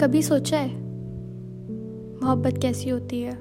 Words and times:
कभी 0.00 0.22
सोचा 0.22 0.58
है? 0.58 0.68
मोहब्बत 2.22 2.58
कैसी 2.62 2.90
होती 2.90 3.20
है? 3.20 3.34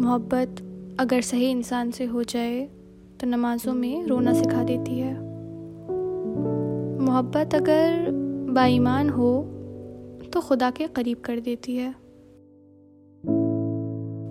मोहब्बत 0.00 0.56
अगर 1.00 1.20
सही 1.20 1.50
इंसान 1.50 1.90
से 1.90 2.04
हो 2.04 2.22
जाए 2.22 2.68
तो 3.20 3.26
नमाज़ों 3.26 3.74
में 3.74 4.06
रोना 4.06 4.32
सिखा 4.32 4.62
देती 4.64 4.98
है। 4.98 5.12
मोहब्बत 7.00 7.54
अगर 7.54 8.10
बाईमान 8.50 9.10
हो 9.10 9.42
तो 10.32 10.40
खुदा 10.40 10.70
के 10.70 10.86
करीब 10.86 11.18
कर 11.18 11.40
देती 11.40 11.76
है। 11.76 11.94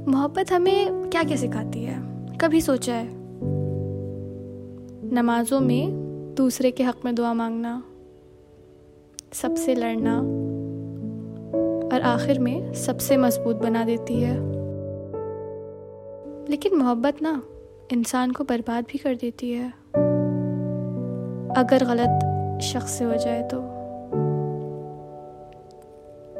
मोहब्बत 0.07 0.51
हमें 0.51 1.09
क्या 1.09 1.23
क्या 1.23 1.37
सिखाती 1.37 1.83
है? 1.83 2.27
कभी 2.41 2.61
सोचा 2.61 2.95
है? 2.95 3.09
नमाज़ों 5.13 5.59
में 5.59 5.89
दूसरे 6.37 6.71
के 6.71 6.83
हक़ 6.83 6.97
में 7.05 7.15
दुआ 7.15 7.33
मांगना, 7.33 7.83
सबसे 9.33 9.75
लड़ना 9.75 10.38
और 11.99 12.05
आखिर 12.05 12.39
में 12.39 12.73
सबसे 12.73 13.17
मज़बूत 13.17 13.55
बना 13.55 13.83
देती 13.83 14.21
है। 14.21 14.33
लेकिन 16.49 16.75
मोहब्बत 16.75 17.21
ना 17.21 17.43
इंसान 17.91 18.31
को 18.31 18.43
बर्बाद 18.43 18.85
भी 18.91 18.97
कर 18.97 19.15
देती 19.15 19.51
है। 19.51 19.73
अगर 21.57 21.83
गलत 21.83 22.19
शख्स 22.61 22.91
से 22.91 23.03
हो 23.03 23.15
जाए 23.15 23.41
तो। 23.43 23.57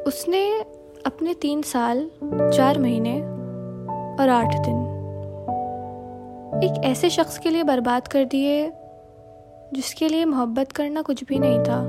उसने 0.04 0.62
अपने 1.06 1.34
तीन 1.34 1.62
साल, 1.62 2.12
चार 2.24 2.80
महीने 2.80 3.22
और 4.20 4.30
आठ 4.30 4.56
दिन 4.56 4.86
एक 6.64 6.82
ऐसे 6.84 7.10
शख्स 7.10 7.38
के 7.38 7.50
लिए 7.50 7.64
बर्बाद 7.64 8.08
कर 8.08 8.26
दिए 8.26 8.72
जिसके 9.74 10.08
लिए 10.08 10.26
मोहब्बत 10.26 10.72
करना 10.72 11.02
कुछ 11.02 11.24
भी 11.24 11.40
नहीं 11.40 11.60
था। 11.60 11.82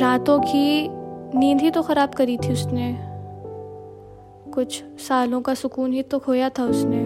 रातों 0.00 0.40
की 0.40 1.01
नींद 1.34 1.60
ही 1.60 1.70
तो 1.70 1.82
ख़राब 1.82 2.08
करी 2.08 2.36
थी 2.36 2.52
उसने। 2.52 2.98
कुछ 4.52 4.84
सालों 5.08 5.40
का 5.40 5.54
सुकून 5.54 5.92
ही 5.92 6.02
तो 6.02 6.18
खोया 6.18 6.48
था 6.48 6.64
उसने। 6.64 7.04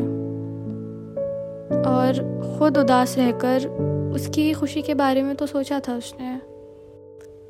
और 1.82 2.12
ख़ुद 2.58 2.78
उदास 2.78 3.18
रहकर 3.18 3.68
उसकी 4.14 4.52
खुशी 4.52 4.82
के 4.82 4.94
बारे 4.94 5.22
में 5.22 5.36
तो 5.36 5.46
सोचा 5.46 5.80
था 5.80 5.96
उसने। 5.96 6.40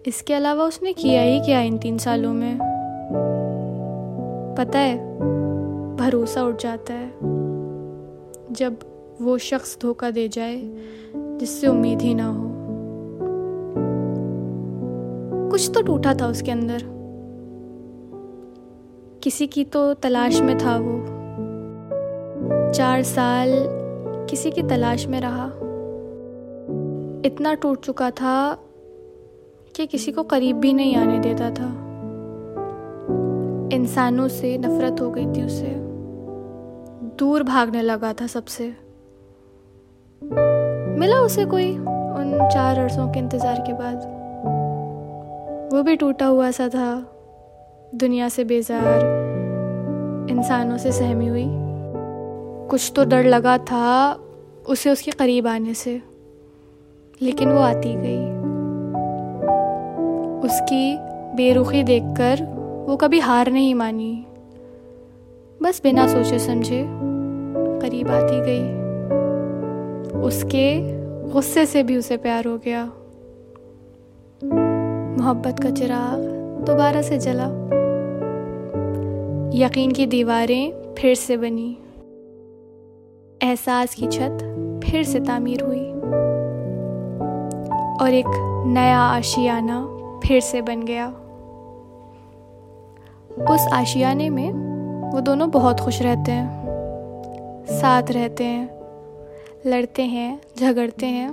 इसके 0.06 0.34
अलावा 0.34 0.64
उसने 0.64 0.92
किया 0.92 1.22
ही 1.22 1.40
क्या 1.40 1.60
इन 1.60 1.78
तीन 1.78 1.98
सालों 1.98 2.32
में? 2.32 2.58
पता 4.58 4.78
है, 4.78 5.18
भरोसा 5.96 6.42
उठ 6.42 6.62
जाता 6.62 6.94
है। 6.94 7.10
जब 8.52 8.76
वो 9.22 9.38
शख्स 9.38 9.78
धोखा 9.80 10.10
दे 10.10 10.28
जाए, 10.28 10.62
जिससे 11.16 11.66
उम्मीद 11.66 12.00
ही 12.00 12.14
ना 12.14 12.26
हो। 12.26 12.45
कुछ 15.56 15.70
तो 15.74 15.82
टूटा 15.82 16.14
था 16.14 16.26
उसके 16.26 16.50
अंदर। 16.50 16.78
किसी 19.24 19.46
की 19.46 19.64
तो 19.64 19.94
तलाश 19.94 20.40
में 20.40 20.58
था 20.58 20.76
वो। 20.76 20.96
चार 22.72 23.02
साल 23.02 23.48
किसी 24.30 24.50
की 24.50 24.62
तलाश 24.62 25.06
में 25.06 25.20
रहा। 25.20 25.46
इतना 27.28 27.54
टूट 27.54 27.80
चुका 27.80 28.10
था 28.10 28.58
कि 29.76 29.86
किसी 29.86 30.12
को 30.12 30.22
करीब 30.22 30.56
भी 30.56 30.72
नहीं 30.72 30.96
आने 30.96 31.18
देता 31.18 31.50
था। 31.50 31.68
इंसानों 33.76 34.28
से 34.28 34.58
नफरत 34.58 35.00
हो 35.00 35.10
गई 35.10 35.26
थी 35.26 35.44
उसे। 35.44 35.74
दूर 37.18 37.42
भागने 37.42 37.82
लगा 37.82 38.12
था 38.12 38.26
सबसे। 38.26 38.68
मिला 40.98 41.20
उसे 41.20 41.44
कोई 41.44 41.72
उन 41.78 42.48
चार 42.54 42.78
अरसों 42.78 43.08
के 43.12 43.18
इंतज़ार 43.18 43.64
के 43.66 43.72
बाद। 43.72 44.25
वो 45.72 45.82
भी 45.82 45.96
टूटा 45.96 46.26
हुआ 46.26 46.50
सा 46.50 46.68
था। 46.68 47.12
दुनिया 47.94 48.28
से 48.28 48.44
बेजार, 48.44 49.00
इंसानों 50.30 50.76
से 50.76 50.92
सहमी 50.92 51.26
हुई। 51.26 51.46
कुछ 52.70 52.92
तो 52.96 53.04
डर 53.04 53.24
लगा 53.24 53.58
था 53.58 54.12
उसे 54.68 54.90
उसके 54.90 55.10
करीब 55.10 55.46
आने 55.46 55.74
से, 55.74 56.02
लेकिन 57.22 57.52
वो 57.52 57.60
आती 57.60 57.94
गई। 57.96 58.24
उसकी 60.46 60.96
बेरुखी 61.36 61.82
देखकर 61.82 62.42
वो 62.88 62.96
कभी 62.96 63.20
हार 63.20 63.50
नहीं 63.50 63.74
मानी। 63.74 64.26
बस 65.62 65.80
बिना 65.82 66.06
सोचे 66.08 66.38
समझे 66.38 66.84
करीब 67.80 68.10
आती 68.10 68.40
गई। 68.40 68.66
उसके 70.20 70.66
गुस्से 71.32 71.66
से 71.66 71.82
भी 71.82 71.96
उसे 71.96 72.16
प्यार 72.16 72.44
हो 72.44 72.56
गया। 72.58 72.92
मोहब्बत 75.18 75.58
का 75.58 75.70
चिराग 75.70 76.20
दोबारा 76.66 77.02
से 77.02 77.18
जला। 77.18 77.46
यकीन 79.54 79.90
की 79.90 80.06
दीवारें 80.06 80.94
फिर 80.98 81.14
से 81.14 81.36
बनी। 81.36 81.78
एहसास 83.42 83.94
की 83.94 84.06
छत 84.06 84.38
फिर 84.84 85.04
से 85.04 85.20
तामीर 85.20 85.62
हुई। 85.62 85.90
और 88.02 88.14
एक 88.14 88.24
नया 88.66 88.98
आशियाना 88.98 89.86
फिर 90.26 90.40
से 90.40 90.62
बन 90.62 90.82
गया। 90.82 91.08
उस 93.54 93.68
आशियाने 93.72 94.30
में 94.30 94.52
वो 95.12 95.20
दोनों 95.20 95.50
बहुत 95.50 95.80
खुश 95.80 96.02
रहते 96.02 96.32
हैं। 96.32 96.66
साथ 97.64 98.02
रहते 98.10 98.44
हैं, 98.44 98.70
लड़ते 99.66 100.02
हैं, 100.02 100.40
झगड़ते 100.60 101.06
हैं, 101.06 101.30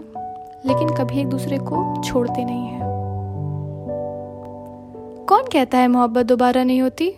लेकिन 0.66 0.90
कभी 0.90 1.20
एक 1.20 1.28
दूसरे 1.28 1.58
को 1.58 2.04
छोड़ते 2.04 2.46
नहीं 2.46 2.66
हैं। 2.68 2.93
कहता 5.54 5.78
है, 5.78 5.88
मोहब्बत 5.88 6.26
दोबारा 6.26 6.64
नहीं 6.64 6.82
होती। 6.82 7.10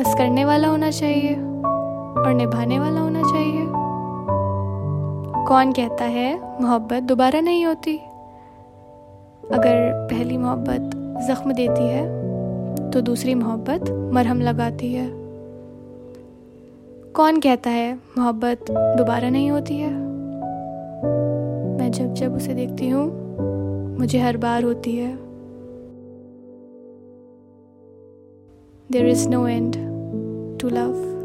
बस 0.00 0.14
करने 0.18 0.44
वाला 0.44 0.68
होना 0.68 0.90
चाहिए 0.90 1.34
और 1.34 2.32
निभाने 2.34 2.78
वाला 2.78 3.00
होना 3.00 3.22
चाहिए। 3.22 3.66
कौन 5.46 5.72
कहता 5.72 6.04
है, 6.04 6.62
मोहब्बत 6.62 7.02
दोबारा 7.02 7.40
नहीं 7.40 7.66
होती? 7.66 7.96
अगर 9.52 10.08
पहली 10.10 10.36
मोहब्बत 10.36 10.90
जख्म 11.28 11.52
देती 11.52 11.86
है 11.88 12.90
तो 12.90 13.00
दूसरी 13.00 13.34
मोहब्बत 13.34 13.90
मरहम 14.14 14.40
लगाती 14.40 14.92
है। 14.94 15.08
कौन 17.12 17.40
कहता 17.40 17.70
है, 17.70 17.94
मोहब्बत 17.94 18.70
दोबारा 18.70 19.28
नहीं 19.28 19.50
होती 19.50 19.76
है? 19.76 19.94
मैं 21.78 21.90
जब 21.92 22.14
जब 22.14 22.36
उसे 22.36 22.54
देखती 22.54 22.88
हूँ, 22.88 23.10
मुझे 23.98 24.18
हर 24.18 24.36
बार 24.36 24.62
होती 24.62 24.96
है। 24.96 25.29
There 28.92 29.06
is 29.06 29.28
no 29.28 29.44
end 29.44 29.74
to 30.58 30.68
love. 30.68 31.19